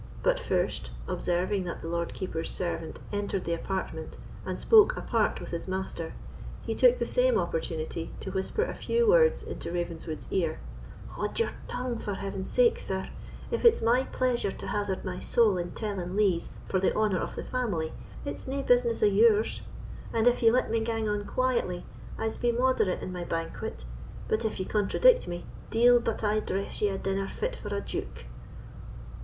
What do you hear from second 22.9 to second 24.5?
in my banquet; but